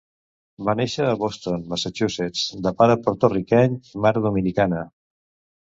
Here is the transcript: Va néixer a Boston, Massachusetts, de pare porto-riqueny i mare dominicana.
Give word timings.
Va 0.69 0.73
néixer 0.79 1.03
a 1.09 1.17
Boston, 1.23 1.67
Massachusetts, 1.73 2.45
de 2.69 2.73
pare 2.81 2.97
porto-riqueny 3.05 3.79
i 3.93 4.03
mare 4.07 4.29
dominicana. 4.29 4.83